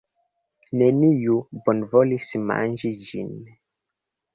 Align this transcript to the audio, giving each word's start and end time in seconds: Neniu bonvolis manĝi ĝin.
Neniu 0.81 1.37
bonvolis 1.69 2.33
manĝi 2.49 2.95
ĝin. 3.07 3.35